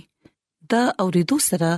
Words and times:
دا 0.75 0.81
اوریدو 1.05 1.37
سره 1.51 1.69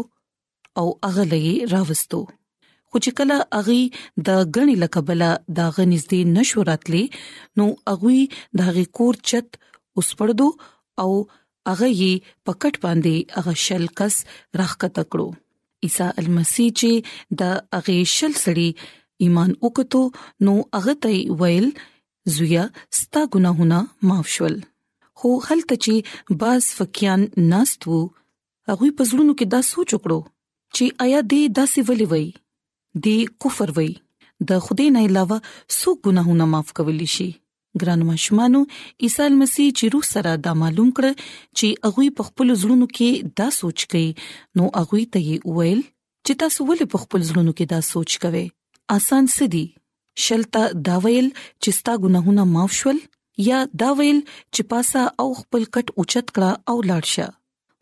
او 0.82 0.86
هغه 1.06 1.24
لې 1.30 1.54
راوستو 1.74 2.20
خو 2.28 3.02
چې 3.04 3.16
کله 3.20 3.38
اغي 3.60 3.80
د 4.28 4.44
غنی 4.58 4.74
لکبله 4.82 5.30
د 5.58 5.74
غنځدې 5.78 6.20
نشو 6.36 6.66
راتلې 6.70 7.04
نو 7.58 7.66
اغوی 7.96 8.20
د 8.60 8.70
غي 8.78 8.84
کور 9.00 9.20
چت 9.32 9.60
اوس 10.02 10.12
پردو 10.20 10.48
او 11.02 11.10
اغه 11.72 11.88
یې 11.96 12.30
پکټ 12.50 12.86
باندې 12.86 13.42
اغه 13.42 13.54
شل 13.66 13.88
کس 14.02 14.20
راخه 14.62 14.92
تکړو 15.00 15.86
عیسی 15.86 16.06
المسی 16.24 16.68
چې 16.80 17.36
د 17.42 17.60
اغه 17.80 17.98
شل 18.16 18.34
سړي 18.46 18.90
ایمان 19.26 19.54
وکړو 19.64 20.48
نو 20.48 20.56
اغه 20.80 21.00
ته 21.06 21.20
ویل 21.42 21.70
زویا 22.36 22.64
ستا 22.98 23.20
ګناهونه 23.34 23.76
معاف 24.08 24.28
شول 24.36 24.56
خو 25.20 25.30
هلته 25.46 25.76
چې 25.84 26.38
باز 26.42 26.66
فقیان 26.80 27.22
ناستو 27.52 28.00
هغه 28.72 28.88
په 28.98 29.06
زړونو 29.10 29.36
کې 29.38 29.52
دا 29.54 29.60
سوچ 29.70 29.94
وکړو 29.96 30.18
چې 30.76 31.08
آیا 31.08 31.20
دې 31.32 31.42
داسې 31.58 31.84
ولې 31.90 32.08
وای 32.10 32.26
دې 33.06 33.16
کفر 33.44 33.72
وای 33.78 33.90
د 34.50 34.60
خدای 34.66 34.88
نه 34.96 35.04
علاوه 35.10 35.38
څو 35.78 35.94
ګناهونه 36.08 36.48
معاف 36.54 36.74
کولی 36.80 37.08
شي 37.14 37.28
ګران 37.80 38.04
مشمانو 38.10 38.60
عیسی 38.66 39.28
مسیح 39.38 39.72
چې 39.78 39.92
روح 39.94 40.06
سره 40.14 40.36
دا 40.44 40.52
معلوم 40.62 40.90
کړ 41.00 41.26
چې 41.26 41.88
هغه 41.88 42.12
په 42.20 42.28
خپل 42.30 42.54
زړونو 42.62 42.86
کې 42.98 43.10
دا 43.42 43.48
سوچ 43.62 43.88
کوي 43.94 44.06
نو 44.60 44.70
هغه 44.80 45.02
ته 45.16 45.24
یې 45.24 45.58
ویل 45.58 45.82
چې 46.26 46.40
تاسو 46.46 46.64
ولې 46.68 46.92
په 46.94 47.04
خپل 47.04 47.20
زړونو 47.30 47.58
کې 47.58 47.74
دا 47.74 47.80
سوچ 47.92 48.18
کوئ 48.26 48.46
آسان 48.98 49.28
څه 49.34 49.54
دی 49.56 49.66
شلته 50.26 50.62
دا 50.88 50.96
ویل 51.06 51.28
چې 51.62 51.68
ستا 51.78 51.92
ګناهونه 52.04 52.42
معاف 52.54 52.72
شول 52.80 52.98
یا 53.48 53.58
دا 53.82 53.90
ویل 53.98 54.18
چې 54.54 54.62
پاسا 54.72 55.02
او 55.24 55.26
خپل 55.40 55.62
کټ 55.76 55.86
اوچت 56.02 56.26
کړه 56.38 56.50
او 56.74 56.78
لاړ 56.92 57.04
شه 57.14 57.26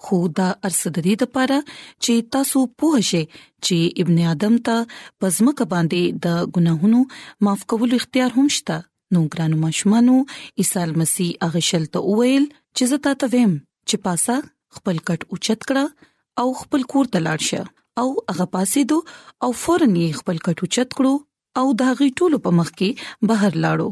خو 0.07 0.17
دا 0.41 0.49
ارسدري 0.69 1.15
د 1.23 1.31
پاره 1.37 1.59
چې 2.05 2.15
تاسو 2.37 2.59
پوه 2.83 3.01
شئ 3.11 3.23
چې 3.65 3.77
ابن 4.05 4.19
ادم 4.33 4.55
ته 4.67 4.77
پزمک 5.25 5.59
باندې 5.73 6.03
د 6.27 6.51
ګناهونو 6.59 7.01
معاف 7.49 7.63
کول 7.75 7.91
اختیار 8.01 8.31
هم 8.41 8.53
شته 8.59 8.77
نو 9.15 9.21
ګرانو 9.37 9.61
مشمنو 9.65 10.17
عیسی 10.65 10.85
مسیح 11.05 11.47
هغه 11.47 11.65
شلته 11.71 12.05
ویل 12.21 12.47
چې 12.51 12.93
زه 12.93 12.99
تا 13.07 13.13
ته 13.23 13.33
ویم 13.37 13.55
چې 13.89 14.05
پاسا 14.09 14.37
خپل 14.81 14.97
کټ 15.01 15.33
اوچت 15.35 15.61
کړه 15.73 16.45
او 16.45 16.53
خپل 16.65 16.85
کور 16.95 17.09
ته 17.17 17.25
لاړ 17.29 17.49
شه 17.49 18.05
او 18.05 18.09
هغه 18.13 18.49
پاسې 18.59 18.93
دو 18.93 19.01
او 19.47 19.51
فورن 19.65 19.97
یې 20.03 20.21
خپل 20.23 20.37
کټ 20.49 20.67
اوچت 20.67 20.91
کړو 21.01 21.15
او 21.61 21.73
دا 21.83 21.89
غي 22.01 22.07
ټول 22.21 22.35
په 22.47 22.51
مخ 22.61 22.69
کې 22.79 23.29
بهر 23.33 23.53
لاړو 23.65 23.91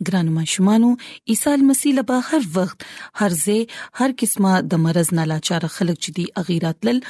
ګران 0.09 0.29
مشمانو 0.35 0.91
عیسی 1.33 1.69
مسیح 1.71 1.95
له 2.01 2.19
هر 2.27 2.45
وخت 2.57 2.85
هر 3.23 3.33
ځای 3.39 3.61
هر 4.01 4.15
قسمه 4.25 4.53
د 4.73 4.83
مرز 4.87 5.13
نه 5.21 5.25
لاچار 5.31 5.67
خلک 5.77 5.99
چې 6.01 6.19
دی 6.19 6.27
اغي 6.43 6.59
راتلل 6.67 7.01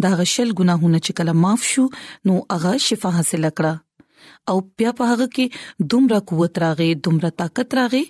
دا 0.07 0.11
غشل 0.21 0.49
ګناهونه 0.61 0.99
چې 1.05 1.17
کله 1.17 1.37
معاف 1.45 1.67
شو 1.71 1.85
نو 2.31 2.37
هغه 2.55 2.73
شفا 2.87 3.13
حاصل 3.19 3.45
کړه 3.51 4.33
او 4.51 4.57
بیا 4.81 4.91
په 4.99 5.13
هغه 5.13 5.29
کې 5.37 5.89
دومره 5.95 6.21
قوت 6.33 6.61
راغې 6.65 7.07
دومره 7.07 7.31
طاقت 7.43 7.79
راغې 7.81 8.05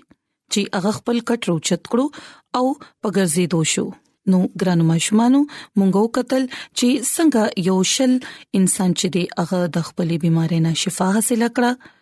چې 0.56 0.76
هغه 0.80 0.98
خپل 1.00 1.18
کټ 1.30 1.42
روچت 1.54 1.84
کړو 1.96 2.60
او 2.60 2.66
پګرځې 3.04 3.44
دوشو 3.56 3.88
نو 4.32 4.40
ګرانو 4.62 4.86
ماشومانو 4.94 5.40
مونږ 5.80 5.92
وکتل 6.06 6.44
چې 6.78 6.88
څنګه 7.16 7.42
یو 7.70 7.78
شل 7.94 8.14
انسان 8.62 8.90
چې 9.00 9.08
دی 9.18 9.24
هغه 9.38 9.60
د 9.78 9.86
خپلې 9.90 10.18
بيمارۍ 10.26 10.60
نه 10.66 10.72
شفا 10.84 11.08
حاصل 11.18 11.44
کړه 11.48 11.94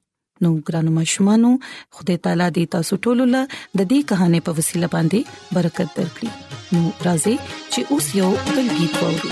نو 0.43 0.49
ګرانو 0.67 0.91
مشمانو 0.99 1.51
خدای 1.99 2.17
تعالی 2.27 2.49
دې 2.55 2.63
تاسو 2.77 2.93
ټول 3.07 3.17
له 3.35 3.41
د 3.53 3.79
دې 3.89 3.99
کہانی 4.11 4.39
په 4.49 4.59
وسیله 4.59 4.87
باندې 4.95 5.19
برکت 5.57 5.89
درکړي 5.97 6.29
نو 6.73 6.81
راځي 7.05 7.35
چې 7.71 7.79
اوس 7.91 8.05
یو 8.21 8.31
بل 8.55 8.67
गीत 8.77 8.93
ووري 9.01 9.31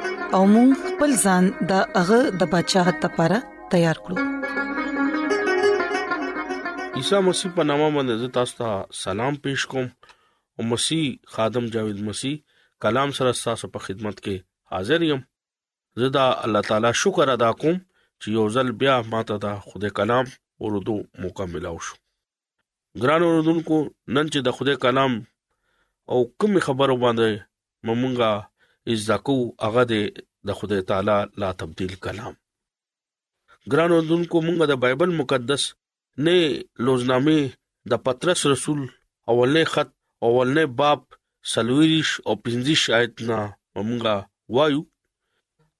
او 0.37 0.43
موږ 0.55 0.69
خپل 0.89 1.11
ځان 1.25 1.43
د 1.69 1.71
هغه 1.99 2.19
د 2.41 2.43
بچاغت 2.53 2.97
لپاره 3.05 3.37
تیار 3.71 3.97
کړو 4.03 4.17
عیسی 6.99 7.17
مسیح 7.29 7.49
په 7.57 7.61
نامه 7.69 7.87
باندې 7.95 8.31
تاسو 8.37 8.53
ته 8.61 8.69
سلام 9.03 9.33
پېښ 9.43 9.59
کوم 9.73 9.87
او 10.55 10.61
مسیح 10.73 11.01
خادم 11.37 11.65
جاوید 11.73 11.99
مسیح 12.09 12.35
کلام 12.85 13.09
سره 13.17 13.33
تاسو 13.45 13.65
په 13.73 13.79
خدمت 13.87 14.17
کې 14.23 14.35
حاضر 14.75 14.99
یم 15.11 15.21
زه 16.03 16.07
دا 16.17 16.23
الله 16.45 16.61
تعالی 16.69 16.91
شکر 17.01 17.27
ادا 17.35 17.49
کوم 17.63 17.75
چې 18.21 18.27
یو 18.37 18.45
ځل 18.59 18.67
بیا 18.83 18.95
ماته 19.15 19.35
دا 19.47 19.53
خدای 19.71 19.91
کلام 20.01 20.25
اردو 20.69 20.95
مکمل 21.25 21.63
او 21.73 21.75
شو 21.89 21.95
ګران 23.03 23.21
اوردونکو 23.27 23.77
نن 24.15 24.25
چې 24.31 24.39
د 24.47 24.55
خدای 24.61 24.75
کلام 24.87 25.11
او 26.15 26.19
کوم 26.45 26.57
خبرو 26.69 26.95
باندې 27.03 27.29
ممونګه 27.89 28.39
اجزا 28.89 29.17
کو 29.25 29.33
هغه 29.67 29.83
د 30.45 30.49
خدای 30.59 30.81
تعالی 30.91 31.17
لا 31.41 31.49
تبديل 31.61 31.93
کلام 32.05 32.35
ګرانو 33.71 33.97
دونکو 34.11 34.37
مونږه 34.47 34.65
د 34.71 34.79
بایبل 34.83 35.11
مقدس 35.21 35.63
نه 36.27 36.35
لوزنامه 36.85 37.37
د 37.91 38.03
پترس 38.05 38.39
رسول 38.53 38.79
اولنې 39.31 39.65
خط 39.73 39.89
اولنې 40.27 40.65
باب 40.79 41.01
سلویریش 41.53 42.09
او 42.27 42.33
پنځیش 42.45 42.81
آیت 42.99 43.13
نه 43.29 43.39
مونږه 43.87 44.15
وایو 44.57 44.81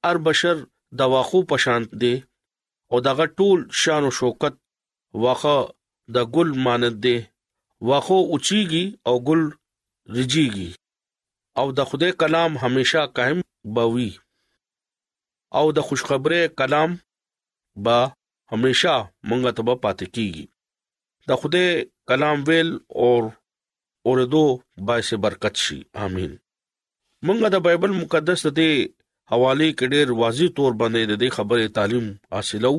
ار 0.09 0.17
بشر 0.27 0.57
د 0.99 1.11
واخو 1.15 1.39
پشانت 1.53 1.89
دی 2.03 2.15
او 2.91 2.97
دغه 3.07 3.25
ټول 3.41 3.59
شان 3.81 4.03
او 4.09 4.11
شوکت 4.19 4.55
واخه 5.23 5.55
د 6.17 6.29
ګل 6.37 6.49
مانند 6.67 6.97
دی 7.05 7.17
واخو 7.91 8.19
اوچیږي 8.31 8.85
او 9.11 9.15
ګل 9.31 9.41
رجیږي 10.19 10.69
او 11.59 11.67
د 11.77 11.79
خدای 11.89 12.11
کلام 12.21 12.51
همیشا 12.63 13.01
قائم 13.17 13.39
بوي 13.75 14.11
او 15.59 15.65
د 15.77 15.79
خوشخبری 15.87 16.41
کلام 16.59 16.91
با 17.85 17.97
همیشا 18.51 18.95
مونږ 19.29 19.41
ته 19.57 19.61
به 19.67 19.75
پاتې 19.83 20.05
کیږي 20.15 20.45
د 21.29 21.31
خدای 21.41 21.67
کلام 22.09 22.37
ویل 22.47 22.69
او 23.01 23.09
اوردو 24.07 24.45
باسه 24.87 25.15
برکت 25.23 25.55
شي 25.63 25.79
امين 26.05 26.31
مونږ 27.25 27.39
د 27.53 27.57
بایبل 27.65 27.91
مقدس 28.01 28.41
ته 28.59 28.69
حواله 29.31 29.67
کې 29.77 29.85
ډېر 29.93 30.07
واضح 30.21 30.47
تور 30.57 30.71
باندې 30.81 31.01
د 31.21 31.37
خبرې 31.37 31.67
تعلیم 31.77 32.07
حاصلو 32.35 32.75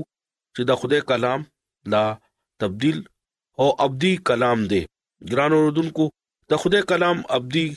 چې 0.54 0.62
د 0.68 0.80
خدای 0.80 1.00
کلام 1.10 1.40
لا 1.92 2.04
تبديل 2.60 2.98
او 3.60 3.66
ابدي 3.84 4.12
کلام 4.28 4.58
دی 4.72 4.82
ګران 5.30 5.50
اوردونکو 5.56 6.04
د 6.50 6.62
خدای 6.62 6.82
کلام 6.92 7.18
ابدي 7.38 7.68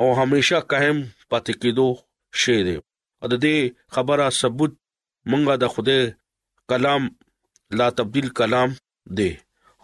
او 0.00 0.06
همیشه 0.20 0.58
قائم 0.70 0.98
پاتې 1.30 1.52
کېدو 1.60 1.88
شی 2.42 2.56
دی 2.66 2.76
د 3.32 3.34
دې 3.44 3.56
خبره 3.94 4.24
ثبوت 4.40 4.72
مونږه 5.30 5.54
د 5.62 5.64
خوده 5.74 5.98
کلام 6.70 7.02
لا 7.78 7.86
تبديل 7.98 8.28
کلام 8.38 8.70
دی 9.18 9.32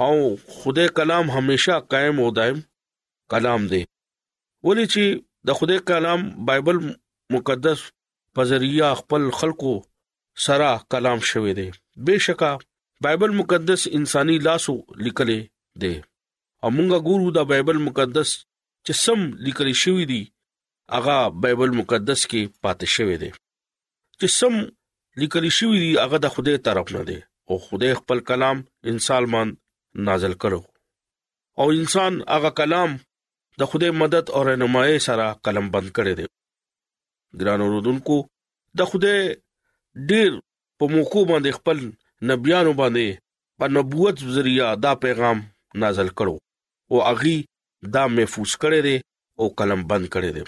او 0.07 0.15
خوده 0.59 0.85
کلام 0.99 1.25
همیشه 1.37 1.75
قائم 1.91 2.17
او 2.23 2.29
دائم 2.39 2.59
کلام 3.33 3.61
دی 3.73 3.83
ولې 4.67 4.85
چې 4.93 5.05
د 5.47 5.49
خوده 5.59 5.77
کلام 5.91 6.21
بایبل 6.49 6.79
مقدس 7.35 7.81
په 8.35 8.43
ذریعہ 8.51 8.89
خپل 9.01 9.23
خلقو 9.39 9.75
سره 10.45 10.71
کلام 10.93 11.19
شوی 11.31 11.53
دی 11.59 11.69
بهشکه 12.07 12.51
بایبل 13.05 13.31
مقدس 13.41 13.81
انساني 13.97 14.37
لاسو 14.47 14.75
لیکلې 15.05 15.41
دی 15.83 15.95
او 16.63 16.69
مونږه 16.77 16.99
ګورو 17.09 17.29
دا 17.37 17.43
بایبل 17.51 17.79
مقدس 17.89 18.31
چې 18.87 18.93
سم 19.05 19.21
لیکل 19.47 19.69
شوی 19.83 20.05
دی 20.13 20.23
هغه 20.95 21.17
بایبل 21.43 21.71
مقدس 21.81 22.21
کې 22.31 22.43
پاتې 22.65 22.87
شوی 22.95 23.17
دی 23.23 23.31
چې 24.21 24.29
سم 24.39 24.55
لیکل 25.23 25.47
شوی 25.59 25.79
دی 25.85 25.91
هغه 26.05 26.19
د 26.25 26.35
خدای 26.35 26.59
طرف 26.67 26.87
نه 26.97 27.03
دی 27.09 27.19
او 27.49 27.55
خدای 27.67 27.93
خپل 28.01 28.19
کلام 28.31 28.59
انسان 28.93 29.25
مان 29.35 29.49
نازل 30.09 30.35
کړو 30.43 30.61
او 31.63 31.67
انسان 31.81 32.13
هغه 32.35 32.51
کلام 32.63 32.91
د 33.63 33.73
خدای 33.73 33.91
مدد 34.03 34.25
او 34.37 34.41
رهنمایي 34.49 34.99
سره 35.09 35.27
قلم 35.49 35.67
بند 35.75 35.89
کړی 35.99 36.15
دی 36.21 36.27
ګران 37.41 37.61
اوردونکو 37.67 38.17
د 38.81 38.91
خدای 38.91 39.21
ډیر 40.11 40.31
په 40.79 40.85
موکو 40.95 41.21
باندې 41.31 41.51
خپل 41.61 41.79
نبيانو 42.31 42.73
باندې 42.83 43.07
په 43.59 43.65
نبوت 43.79 44.17
ذریعہ 44.37 44.69
دا 44.85 44.93
پیغام 45.07 45.39
نازل 45.85 46.09
کړو 46.19 46.35
او 46.91 46.99
اغي 47.13 47.39
دا 47.95 48.03
محفوظ 48.17 48.51
کړی 48.63 48.81
دی 48.87 48.97
او 49.41 49.45
قلم 49.59 49.81
بند 49.91 50.07
کړی 50.15 50.31
دی 50.37 50.45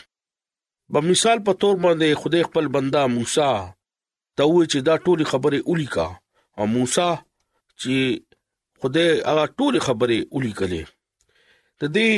په 0.93 1.01
مثال 1.11 1.39
په 1.47 1.53
تور 1.61 1.77
باندې 1.85 2.09
خدای 2.23 2.43
خپل 2.49 2.65
بندا 2.77 3.03
موسی 3.17 3.51
ته 4.37 4.43
و 4.45 4.65
چې 4.71 4.79
دا 4.89 4.95
ټولي 5.07 5.25
خبره 5.33 5.59
اولی 5.69 5.89
کا 5.97 6.07
او 6.59 6.65
موسی 6.77 7.09
چې 7.81 7.95
خدای 8.81 9.07
هغه 9.31 9.45
ټولي 9.59 9.81
خبره 9.87 10.17
اولی 10.35 10.53
کړي 10.59 10.83
ته 11.79 11.87
دې 11.97 12.11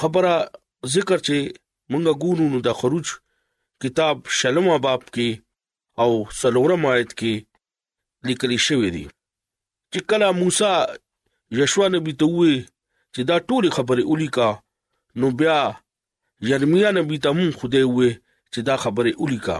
خبره 0.00 0.34
ذکر 0.96 1.18
چې 1.26 1.36
مونږ 1.90 2.06
ګورو 2.22 2.46
نو 2.54 2.58
د 2.68 2.80
خروج 2.80 3.06
کتاب 3.82 4.16
شلم 4.40 4.66
باب 4.86 5.02
کې 5.14 5.28
او 6.02 6.10
سلورم 6.40 6.82
آیت 6.94 7.10
کې 7.18 7.32
لیکل 8.28 8.52
شوی 8.66 8.90
دی 8.94 9.04
چې 9.92 10.00
کله 10.10 10.28
موسی 10.42 10.72
یشوع 11.60 11.88
نبی 11.94 12.12
ته 12.22 12.26
وې 12.36 12.54
چې 13.14 13.20
دا 13.30 13.36
ټول 13.48 13.64
خبره 13.76 14.02
الیکا 14.12 14.48
نو 15.20 15.26
بیا 15.38 15.58
یرمیا 16.50 16.90
نبی 16.98 17.16
ته 17.24 17.30
مون 17.36 17.50
خوده 17.58 17.80
وې 17.96 18.10
چې 18.52 18.60
دا 18.68 18.74
خبره 18.84 19.10
الیکا 19.22 19.56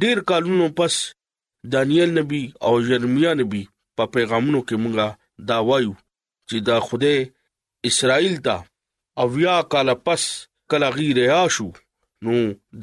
ډیر 0.00 0.18
کالونو 0.28 0.66
پس 0.78 0.94
دانیل 1.74 2.10
نبی 2.18 2.42
او 2.66 2.72
یرمیا 2.90 3.32
نبی 3.40 3.62
په 3.96 4.04
پیغامونو 4.14 4.60
کې 4.68 4.74
مونږه 4.82 5.08
دا 5.48 5.58
وایو 5.68 5.94
چې 6.48 6.56
دا 6.68 6.76
خوده 6.88 7.14
اسرائیل 7.88 8.36
ته 8.46 8.56
او 9.20 9.28
یا 9.44 9.56
کال 9.72 9.88
پس 10.06 10.22
کلا 10.70 10.88
غیر 10.96 11.18
عاشو 11.36 11.68
نو 12.24 12.34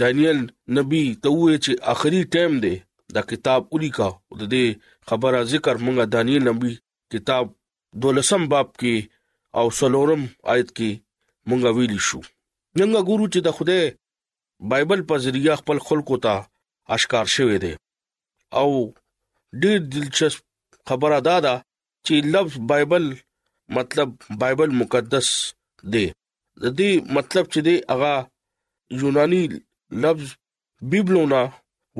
دانیل 0.01 0.39
نبی 0.77 1.03
ته 1.21 1.27
وې 1.39 1.55
چې 1.63 1.71
اخري 1.93 2.21
ټیم 2.33 2.51
دی 2.63 2.75
دا 3.15 3.21
کتاب 3.29 3.61
الیکا 3.75 4.09
د 4.39 4.41
دې 4.53 4.65
خبره 5.09 5.39
ذکر 5.53 5.75
مونږه 5.85 6.05
دانیل 6.15 6.41
نبی 6.49 6.71
کتاب 7.13 7.45
دولسم 8.01 8.41
باب 8.51 8.67
کې 8.79 8.95
او 9.59 9.65
سلورم 9.79 10.21
آیت 10.53 10.69
کې 10.77 10.89
مونږ 11.47 11.61
ویلی 11.75 11.99
شو 12.07 12.19
نن 12.77 12.91
ګورو 13.09 13.25
چې 13.33 13.39
د 13.45 13.49
خوده 13.57 13.79
بایبل 14.71 14.99
په 15.09 15.15
ذریعہ 15.23 15.59
خپل 15.61 15.77
خلکو 15.87 16.15
ته 16.25 16.33
اشکار 16.95 17.25
شوی 17.35 17.57
دی 17.63 17.73
او 18.59 18.69
ډېر 19.61 19.77
دلچسپ 19.93 20.41
خبره 20.87 21.17
ده 21.27 21.35
دا 21.45 21.55
چې 22.05 22.15
لفظ 22.35 22.53
بایبل 22.71 23.03
مطلب 23.77 24.09
بایبل 24.41 24.69
مقدس 24.81 25.27
دی 25.93 26.05
د 26.61 26.65
دې 26.79 26.91
مطلب 27.17 27.45
چې 27.53 27.59
دی 27.67 27.75
هغه 27.93 28.13
یوناني 29.01 29.43
لفظ 30.03 30.27
بیبلونا 30.91 31.41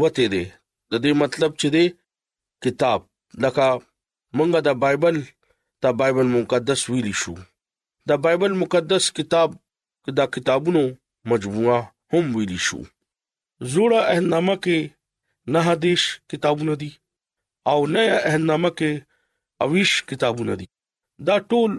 وته 0.01 0.25
دی 0.34 0.46
د 0.91 0.93
دې 1.03 1.12
مطلب 1.24 1.51
چې 1.62 1.67
دی 1.75 1.86
کتاب 2.63 3.00
لکه 3.43 3.67
مونږه 4.38 4.60
د 4.67 4.79
بایبل 4.84 5.15
دا 5.84 5.90
بایبل 6.00 6.28
مقدس 6.40 6.82
ویلی 6.92 7.12
شو 7.22 7.34
دا 8.08 8.16
بایبل 8.24 8.54
مقدس 8.62 9.06
کتاب 9.18 9.50
دا 10.18 10.26
کتابونو 10.34 10.84
مجموعه 11.30 11.80
هم 12.14 12.26
ویلی 12.36 12.58
شو 12.68 12.78
زوړه 13.72 14.02
اهنامه 14.14 14.56
کې 14.66 14.80
نه 15.56 15.60
حدیث 15.72 16.04
کتابونه 16.32 16.74
دي 16.84 16.92
او 17.72 17.80
نه 17.96 18.04
اهنامه 18.30 18.72
کې 18.78 18.92
اویش 19.66 19.92
کتابونه 20.12 20.54
دي 20.62 20.68
دا 21.30 21.36
ټول 21.50 21.72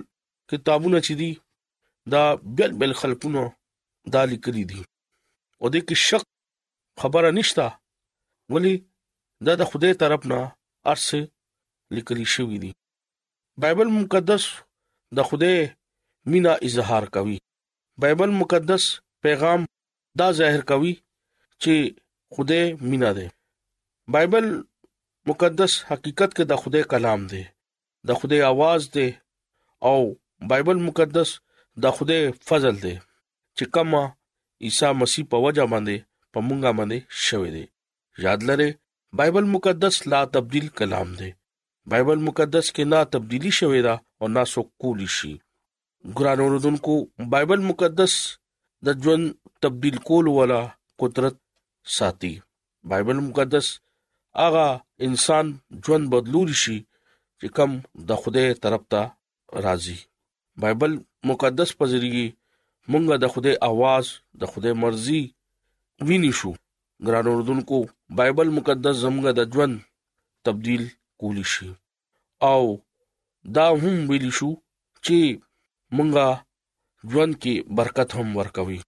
کتابونه 0.52 0.98
چې 1.06 1.12
دي 1.22 1.30
دا 2.16 2.22
بل 2.60 2.70
بل 2.82 2.92
خلقونو 3.00 3.44
دا 4.16 4.22
لیکلي 4.34 4.64
دي 4.72 4.80
او 5.60 5.66
د 5.76 5.88
کې 5.88 6.04
شک 6.08 6.24
خبره 7.06 7.30
نشتا 7.40 7.66
ولی 8.56 8.74
دا 9.48 9.52
د 9.64 9.72
خدای 9.72 9.94
طرف 10.04 10.22
نه 10.34 10.40
ارس 10.94 11.08
لیکلي 11.98 12.28
شوی 12.36 12.58
دي 12.66 12.72
بایبل 13.62 13.88
مقدس 14.00 14.44
د 15.16 15.26
خوده 15.28 15.52
مینا 16.32 16.52
اظهار 16.68 17.04
کوي 17.16 17.34
بایبل 18.04 18.30
مقدس 18.40 18.82
پیغام 19.24 19.60
دا 20.20 20.28
ظاهر 20.38 20.62
کوي 20.70 20.92
چې 21.62 21.74
خوده 22.36 22.60
مینا 22.92 23.10
ده 23.18 23.26
بایبل 24.16 24.46
مقدس 25.30 25.72
حقیقت 25.90 26.30
کې 26.36 26.44
د 26.52 26.58
خوده 26.62 26.80
کلام 26.94 27.20
دی 27.32 27.42
د 28.10 28.18
خوده 28.22 28.36
आवाज 28.52 28.82
دی 28.96 29.06
او 29.90 29.98
بایبل 30.54 30.78
مقدس 30.88 31.30
د 31.86 31.94
خوده 31.98 32.18
فضل 32.48 32.76
دی 32.86 32.94
چې 33.56 33.64
کما 33.76 34.02
عیسی 34.68 34.90
مسیح 35.02 35.24
په 35.36 35.44
وجه 35.44 35.64
باندې 35.74 35.96
په 36.32 36.38
مونږه 36.48 36.70
باندې 36.78 36.98
شوی 37.28 37.50
دی 37.58 37.64
یاد 38.26 38.40
لره 38.50 38.68
بایبل 39.22 39.44
مقدس 39.54 39.94
لا 40.14 40.20
تبديل 40.38 40.66
کلام 40.82 41.10
دی 41.22 41.30
بایبل 41.90 42.18
مقدس 42.28 42.66
کې 42.74 42.84
نه 42.92 42.98
تبدیلی 43.12 43.52
شوې 43.60 43.80
ده 43.86 43.94
او 44.20 44.26
نه 44.34 44.42
سکول 44.52 45.00
شي 45.16 45.32
ګران 46.18 46.38
اوردونکو 46.44 46.94
بایبل 47.32 47.60
مقدس 47.70 48.14
د 48.86 48.88
ژوند 49.02 49.24
تبدیل 49.62 49.96
کول 50.08 50.26
ولا 50.38 50.60
قدرت 51.00 51.36
ساتي 51.96 52.34
بایبل 52.90 53.18
مقدس 53.28 53.66
اغه 54.46 54.66
انسان 55.06 55.46
ژوند 55.84 56.04
بدلول 56.12 56.50
شي 56.62 56.78
چې 57.40 57.46
کم 57.56 57.70
د 58.08 58.10
خدای 58.22 58.48
طرف 58.62 58.82
ته 58.92 59.02
راضي 59.66 59.98
بایبل 60.62 60.92
مقدس 61.30 61.70
په 61.78 61.84
ذریعه 61.92 62.26
مونږه 62.90 63.14
د 63.22 63.26
خدای 63.34 63.54
आवाज 63.70 64.04
د 64.40 64.52
خدای 64.52 64.74
مرزي 64.82 65.22
ویني 66.08 66.32
شو 66.38 66.52
ګران 67.06 67.24
اوردونکو 67.30 67.78
بایبل 68.18 68.48
مقدس 68.58 68.94
زموږ 69.04 69.26
د 69.38 69.40
ژوند 69.52 69.74
تبدیل 70.46 70.82
کولی 71.22 71.42
شي 71.54 71.68
او 72.50 72.62
دا 73.56 73.64
هم 73.82 73.96
ویلی 74.10 74.30
شو 74.38 74.48
چې 75.06 75.18
مونږه 75.96 76.28
ژوند 77.10 77.32
کې 77.42 77.54
برکت 77.80 78.10
هم 78.18 78.28
ورکوي 78.38 78.78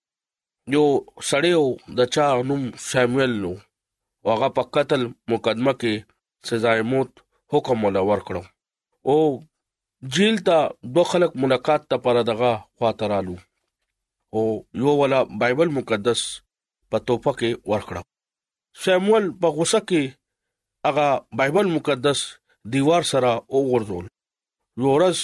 یو 0.75 0.87
سړیو 1.29 1.64
د 2.01 2.11
چا 2.16 2.27
نوم 2.49 2.62
سیموئل 2.88 3.33
نو 3.42 3.51
هغه 4.31 4.49
په 4.57 4.62
قتل 4.77 5.03
مقدمه 5.33 5.73
کې 5.83 5.94
سزا 6.51 6.73
موت 6.92 7.11
حکم 7.57 7.79
ولا 7.88 8.03
ورکړو 8.11 8.42
او 9.11 9.18
جیل 10.14 10.37
ته 10.51 10.59
دوه 10.99 11.07
خلک 11.12 11.33
ملاقات 11.44 11.83
ته 11.92 11.97
پر 12.07 12.16
دغه 12.31 12.53
خاطرالو 12.81 13.37
او 14.38 14.42
یو 14.85 14.88
ولا 15.03 15.20
بایبل 15.42 15.68
مقدس 15.79 16.20
په 16.90 16.99
توپه 17.09 17.33
کې 17.38 17.51
ورکړو 17.70 18.03
سیموئل 18.85 19.27
په 19.40 19.49
غوسه 19.59 19.81
کې 19.92 20.03
هغه 20.87 21.09
بایبل 21.38 21.66
مقدس 21.77 22.20
دیوار 22.73 23.03
سره 23.12 23.31
وګرځول 23.55 24.07
لورس 24.85 25.20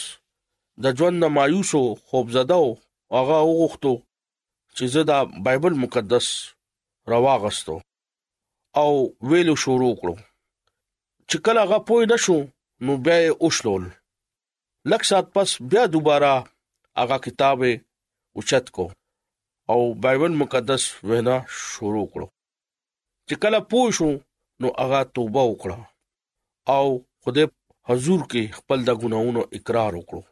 د 0.84 0.94
ژوند 1.00 1.16
د 1.22 1.30
مایوسو 1.36 1.80
خوبزده 2.06 2.54
او 2.60 2.66
هغه 3.16 3.36
وغوښتو 3.48 3.92
چې 4.76 4.84
زه 4.92 5.02
د 5.10 5.42
بایبل 5.48 5.74
مقدس 5.84 6.26
راواغستو 7.12 7.76
او 8.82 8.90
ویلو 9.30 9.54
شروع 9.64 9.90
کړو 10.00 10.14
چې 11.28 11.36
کله 11.48 11.58
هغه 11.66 11.78
پوه 11.90 12.02
نشو 12.14 12.38
نو 12.84 12.92
بیا 13.04 13.18
یې 13.24 13.36
اوښلول 13.42 13.84
لکه 14.92 15.06
سات 15.10 15.26
پس 15.36 15.50
بیا 15.72 15.84
دوباره 15.96 16.32
هغه 17.02 17.16
کتاب 17.28 17.58
اوچت 18.36 18.66
کو 18.80 18.86
او 19.72 19.78
بایبل 20.08 20.32
مقدس 20.46 20.82
وینا 21.08 21.36
شروع 21.72 22.06
کړو 22.12 22.26
چې 23.28 23.34
کله 23.46 23.58
پوه 23.70 23.88
شو 24.00 24.10
نو 24.60 24.68
هغه 24.82 25.00
توبه 25.16 25.42
وکړه 25.52 25.78
او 26.76 26.86
خدای 27.24 27.46
حضور 27.88 28.20
کې 28.30 28.42
خپل 28.58 28.78
د 28.88 28.90
ګناونو 29.02 29.40
اقرار 29.58 29.92
وکړو 29.96 30.22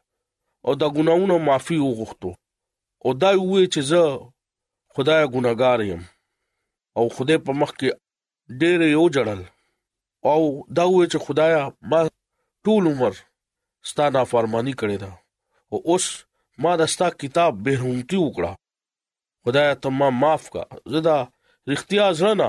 او 0.66 0.72
د 0.82 0.84
ګناونو 0.96 1.34
معافي 1.46 1.78
وغوښتو 1.82 2.30
او 3.04 3.10
دا 3.22 3.30
وی 3.50 3.64
چې 3.72 3.80
زه 3.90 4.02
خدای 4.94 5.22
ګناګار 5.34 5.78
یم 5.90 6.02
او 6.98 7.04
خدای 7.16 7.38
په 7.46 7.52
مخ 7.60 7.70
کې 7.78 7.88
ډېر 8.60 8.78
یو 8.96 9.04
جړل 9.16 9.40
او 10.32 10.40
دا 10.76 10.84
وی 10.92 11.04
چې 11.12 11.18
خدایا 11.26 11.60
ما 11.90 12.00
ټول 12.64 12.82
عمر 12.92 13.12
ستانه 13.90 14.20
فرمانی 14.32 14.74
کړې 14.80 14.96
ده 15.02 15.10
او 15.72 15.76
اوس 15.90 16.06
ما 16.62 16.72
د 16.80 16.82
ستا 16.92 17.08
کتاب 17.22 17.52
به 17.64 17.72
همتی 17.82 18.18
وکړه 18.24 18.50
خدایا 19.44 19.72
ته 19.82 19.88
ما 19.98 20.08
معاف 20.22 20.44
کا 20.54 20.62
زدا 20.92 21.18
رښتیا 21.70 22.06
ځنه 22.20 22.48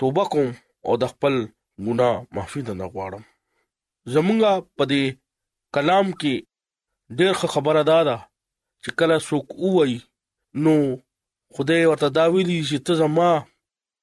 توبه 0.00 0.24
کوم 0.34 0.50
او 0.86 0.92
د 1.02 1.04
خپل 1.12 1.34
ګناه 1.86 2.14
معافي 2.34 2.60
نه 2.80 2.86
غواړم 2.92 3.24
زمونږه 4.14 4.52
په 4.78 4.84
دې 4.90 5.04
کلام 5.74 6.06
کې 6.20 6.34
ډېر 7.18 7.32
خبره 7.54 7.82
ده 7.90 8.16
چې 8.82 8.90
کله 8.98 9.16
څوک 9.28 9.46
وایي 9.74 9.98
نو 10.64 10.74
خدای 11.54 11.82
ورته 11.86 12.08
دا 12.18 12.24
ویلي 12.32 12.58
چې 12.70 12.76
ته 12.86 12.92
زما 13.00 13.30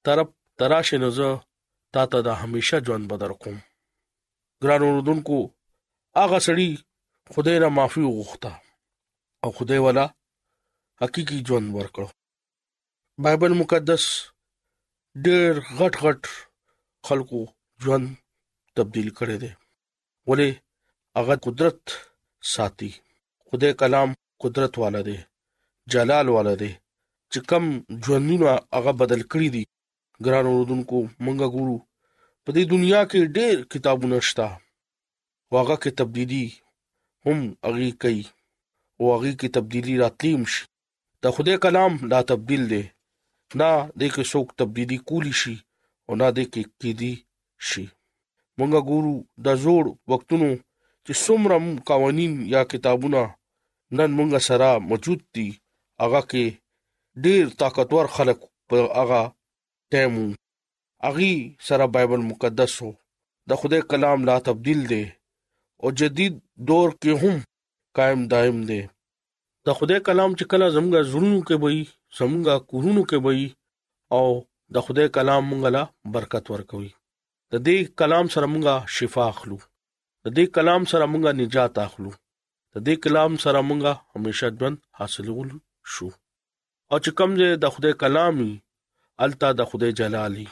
طرف 0.06 0.28
تراشه 0.60 0.98
نه 1.04 1.10
زه 1.18 1.30
تا 1.94 2.04
ته 2.12 2.18
د 2.28 2.30
همیشه 2.42 2.76
ژوند 2.86 3.04
بدر 3.12 3.32
کوم 3.42 3.58
ګران 4.62 4.82
اوردونکو 4.86 5.38
اغه 6.24 6.38
سړی 6.48 6.70
خدای 7.34 7.58
را 7.64 7.70
معافي 7.78 8.02
وغوښته 8.06 8.52
او 9.44 9.50
خدای 9.58 9.80
والا 9.86 10.06
حقيقي 11.02 11.38
ژوند 11.48 11.68
ورکړو 11.78 12.10
بایبل 13.24 13.52
مقدس 13.62 14.04
ډېر 15.26 15.52
غټ 15.80 15.94
غټ 16.06 16.22
خلکو 17.10 17.40
ژوند 17.82 18.06
تبديل 18.78 19.10
کړي 19.20 19.38
دي 19.44 19.52
ولی 20.30 20.50
هغه 21.18 21.36
قدرت 21.46 21.82
ساتي 22.54 22.92
خدای 23.48 23.72
کلام 23.82 24.10
قدرت 24.44 24.74
والا 24.82 25.02
دی 25.08 25.18
جلال 25.94 26.28
والا 26.36 26.54
دی 26.62 26.72
چې 27.32 27.40
کم 27.50 27.64
ژوندونه 28.04 28.50
هغه 28.78 28.92
بدل 29.02 29.22
کړی 29.32 29.50
دي 29.56 29.64
ګران 30.26 30.46
اوردونکو 30.50 30.98
مونږه 31.24 31.48
ګورو 31.56 31.78
په 32.44 32.50
دې 32.56 32.64
دنیا 32.74 33.02
کې 33.12 33.32
ډېر 33.38 33.56
کتابونه 33.72 34.18
شته 34.30 34.48
واغه 35.54 35.76
کې 35.84 35.92
تبدیلی 36.00 36.46
هم 37.26 37.40
هغه 37.68 37.90
کوي 38.02 38.22
او 39.00 39.04
هغه 39.16 39.32
کې 39.40 39.48
تبدیلی 39.58 39.94
راتلیم 40.04 40.42
شي 40.54 40.64
دا 41.24 41.30
خدای 41.36 41.58
کلام 41.66 41.94
لا 42.12 42.20
تبدیل 42.32 42.64
دی 42.72 42.84
دا 43.60 43.72
د 44.00 44.02
کې 44.14 44.24
څوک 44.32 44.48
تبدیلی 44.60 44.98
کولی 45.10 45.36
شي 45.42 45.56
ਉਹਨਾਂ 46.12 46.32
ਦੇ 46.38 46.46
ਕੀਤੀ 46.56 47.12
شي 47.70 47.84
مونږه 48.58 48.80
ګورو 48.90 49.16
د 49.46 49.56
زوړ 49.64 49.84
وختونو 50.12 50.50
چې 51.06 51.12
څومره 51.26 51.58
قوانين 51.90 52.34
یا 52.54 52.62
کتابونه 52.74 53.22
نن 53.98 54.10
مونږه 54.20 54.40
سره 54.50 54.70
موجود 54.92 55.20
دي 55.38 55.44
هغه 56.04 56.22
کې 56.32 56.46
ډیر 57.26 57.44
طاقتور 57.64 58.06
خلک 58.16 58.40
په 58.70 58.78
هغه 59.00 59.20
ټیم 59.96 60.16
اغي 61.10 61.34
سره 61.70 61.86
بایبل 61.98 62.22
مقدس 62.32 62.72
هو 62.86 62.92
د 63.54 63.62
خدای 63.64 63.82
کلام 63.94 64.20
لا 64.30 64.36
تبديل 64.48 64.80
دي 64.92 65.04
او 65.82 65.88
جدید 66.04 66.34
دور 66.70 66.90
کې 67.02 67.12
هم 67.24 67.36
قائم 68.00 68.22
دائم 68.36 68.58
دي 68.72 68.82
د 69.72 69.80
خدای 69.82 70.00
کلام 70.08 70.32
چې 70.40 70.46
کله 70.54 70.66
زمګه 70.78 71.00
زړونو 71.12 71.40
کې 71.48 71.56
وای 71.64 71.80
زمګه 72.18 72.56
کورونو 72.72 73.02
کې 73.10 73.18
وای 73.26 73.42
او 74.18 74.24
د 74.74 74.78
خدای 74.86 75.08
کلام 75.18 75.44
مونږ 75.50 75.62
لا 75.76 75.84
برکت 76.14 76.46
ورکوي 76.54 76.92
د 77.52 77.56
دې 77.68 77.78
کلام 78.00 78.26
سره 78.34 78.46
مونږه 78.54 78.74
شفا 78.96 79.24
اخلو 79.34 79.58
د 80.26 80.28
دې 80.38 80.46
کلام 80.56 80.82
سره 80.92 81.06
مونږه 81.12 81.32
نجات 81.42 81.74
اخلو 81.88 82.12
د 82.74 82.76
دې 82.88 82.96
کلام 83.04 83.32
سره 83.44 83.60
مونږه 83.70 83.94
همیشه 84.14 84.48
ژوند 84.60 84.78
حاصلول 85.00 85.50
شو 85.94 86.08
او 86.92 86.98
چې 87.04 87.10
کوم 87.18 87.30
دې 87.40 87.50
د 87.64 87.66
خدای 87.74 87.94
کلامي 88.04 88.52
التا 89.26 89.50
د 89.60 89.62
خدای 89.70 89.92
جلالي 90.00 90.48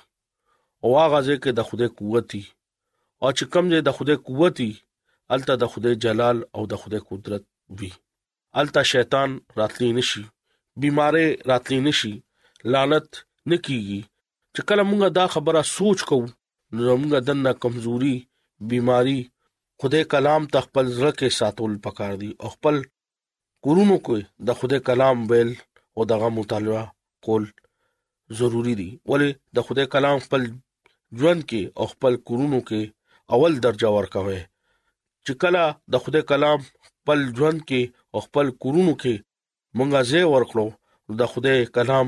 او 0.84 0.90
هغه 1.02 1.20
ځکه 1.30 1.48
د 1.60 1.62
خدای 1.70 1.90
قوتي 2.00 2.44
او 3.24 3.28
چې 3.38 3.44
کوم 3.54 3.66
دې 3.74 3.80
د 3.88 3.90
خدای 3.98 4.18
قوتي 4.28 4.72
التا 5.36 5.54
د 5.64 5.66
خدای 5.74 5.94
جلال 6.06 6.38
او 6.56 6.62
د 6.72 6.74
خدای 6.82 7.02
قدرت 7.10 7.44
وی 7.78 7.92
التا 8.62 8.82
شیطان 8.94 9.30
راتلی 9.60 9.90
نشي 9.98 10.24
بيمارې 10.82 11.26
راتلی 11.52 11.80
نشي 11.88 12.14
لعنت 12.74 13.10
نکېږي 13.52 14.00
چې 14.54 14.62
کله 14.68 14.84
مونږه 14.90 15.10
دا 15.20 15.26
خبره 15.34 15.60
سوچ 15.78 16.00
کوو 16.10 16.32
نو 16.84 16.92
مونږه 17.02 17.20
دنه 17.28 17.52
کمزوري 17.64 18.16
بیماری 18.72 19.20
خدای 19.82 20.04
کلام 20.14 20.42
تخپل 20.56 20.86
زړه 20.98 21.12
کې 21.20 21.36
ساتول 21.40 21.74
پکار 21.86 22.14
دي 22.22 22.30
او 22.44 22.48
خپل 22.56 22.76
کورونو 23.66 23.98
کې 24.06 24.20
د 24.48 24.60
خدای 24.60 24.80
کلام 24.90 25.18
ویل 25.30 25.52
او 25.96 26.02
دغه 26.12 26.28
مطالعه 26.40 26.84
کول 27.26 27.44
ضروری 28.40 28.74
دي 28.80 28.90
ولې 29.12 29.30
د 29.56 29.68
خدای 29.68 29.86
کلام 29.96 30.18
خپل 30.26 30.42
ژوند 31.20 31.42
کې 31.50 31.62
او 31.80 31.86
خپل 31.94 32.14
کورونو 32.28 32.60
کې 32.70 32.82
اول 33.36 33.54
درجه 33.66 33.90
ورکوي 33.98 34.42
چې 35.26 35.34
کله 35.42 35.64
د 35.94 36.04
خدای 36.04 36.24
کلام 36.32 36.60
خپل 37.00 37.18
ژوند 37.38 37.60
کې 37.70 37.82
او 38.14 38.20
خپل 38.28 38.48
کورونو 38.64 38.94
کې 39.02 39.16
مونږه 39.78 40.02
زه 40.12 40.22
ورکړو 40.34 40.68
د 41.20 41.32
خدای 41.34 41.60
کلام 41.78 42.08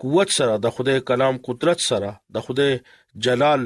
قوت 0.00 0.30
سره 0.32 0.58
د 0.64 0.70
خدای 0.74 1.00
کلام 1.10 1.36
قدرت 1.48 1.80
سره 1.86 2.10
د 2.34 2.46
خدای 2.48 2.78
جلال 3.26 3.62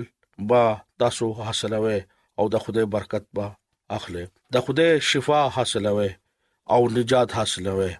با 0.52 0.62
تاسو 1.02 1.26
حاصلوي 1.48 2.00
او 2.38 2.44
د 2.54 2.64
خدای 2.64 2.86
برکت 2.94 3.24
با 3.38 3.48
اخلي 3.96 4.24
د 4.56 4.66
خدای 4.68 5.00
شفاء 5.10 5.44
حاصلوي 5.56 6.10
او 6.76 6.80
نجات 6.98 7.34
حاصلوي 7.38 7.92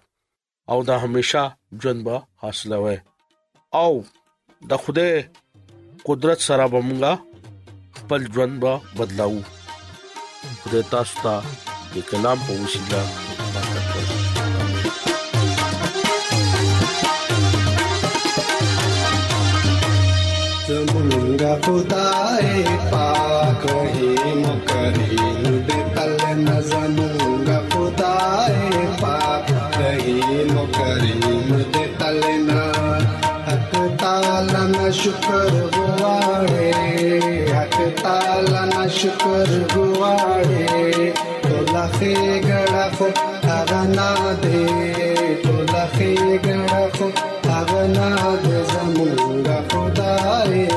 او 0.75 0.79
د 0.89 1.03
همیشا 1.03 1.43
ژوند 1.83 2.03
با 2.07 2.17
حاصلوي 2.45 2.97
او 3.81 3.91
د 4.71 4.83
خدای 4.85 5.13
قدرت 6.07 6.39
سره 6.47 6.65
بمونګه 6.73 7.17
خپل 7.99 8.21
ژوند 8.37 8.59
با 8.65 8.73
بدلاو 8.97 9.37
خدای 10.61 10.83
تاسو 10.95 11.15
ته 11.27 11.35
د 11.93 12.09
کلام 12.11 12.39
په 12.47 12.51
وسیله 12.63 13.03
खुदाए 21.43 22.59
पाक 22.91 23.63
ही 23.93 24.07
मुकरीब 24.41 25.67
तल 25.95 26.13
नजमूंग 26.39 27.49
खुदाए 27.73 28.83
पाक 29.01 29.49
ही 30.01 30.43
मुकरीब 30.51 31.73
तल 32.01 32.19
न 32.49 32.59
हक 33.47 33.75
ताल 34.03 34.49
न 34.69 34.91
शुक्र 35.01 35.67
गुआड़े 35.75 36.71
हक 37.51 37.75
ताल 38.01 38.47
न 38.53 38.87
शुक्र 38.99 39.59
गुआड़े 39.75 41.11
तो 41.19 41.59
लखे 41.73 42.39
गड़फ 42.47 43.01
अगना 43.59 44.09
दे 44.45 45.35
तो 45.45 45.59
लखे 45.75 46.13
गड़फ 46.47 47.01
अगना 47.57 48.15
दे 48.47 48.63
जमूंग 48.71 49.53
खुदाए 49.71 50.67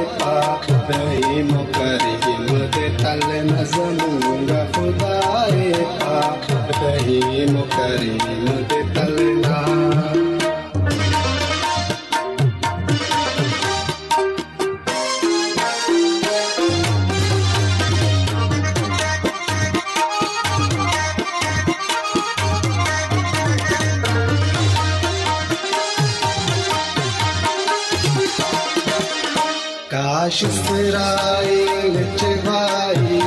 काश 29.97 30.43
इसराइल 30.45 31.95
चवाई 32.19 33.21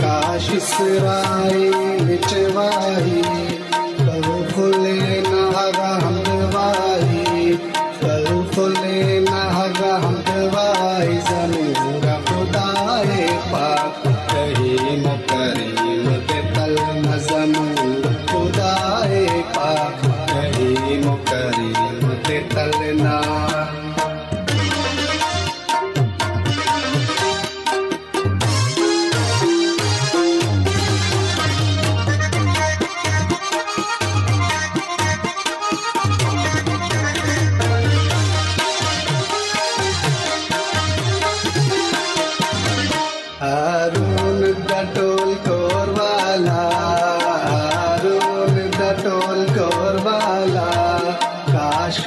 काश 0.00 0.50
इसराइल 0.60 2.16
चवाई 2.30 3.36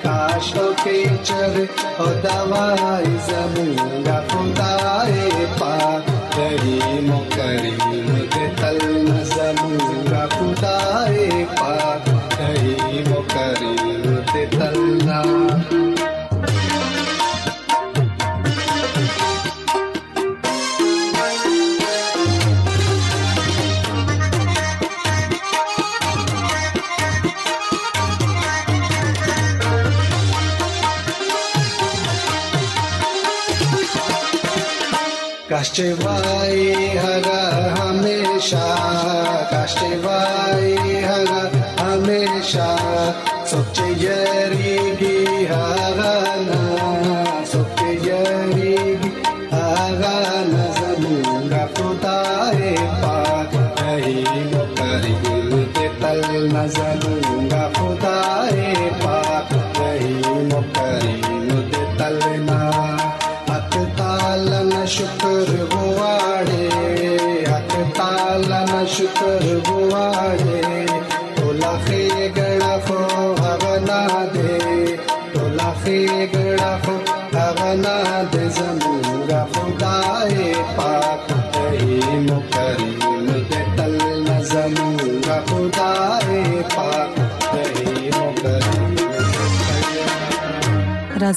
کاش 0.04 0.46
او 0.60 0.68
کې 0.82 0.98
چغې 1.26 1.64
او 2.00 2.08
دوای 2.24 3.06
زمونږه 3.26 4.18
Pashcheva 35.62 36.14